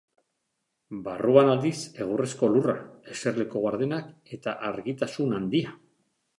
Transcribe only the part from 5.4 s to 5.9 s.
handia.